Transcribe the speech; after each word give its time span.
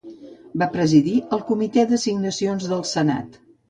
Va 0.61 0.67
presidir 0.77 1.13
el 1.39 1.45
Comitè 1.51 1.87
d'Assignacions 1.93 2.71
del 2.75 2.87
Senat. 2.99 3.43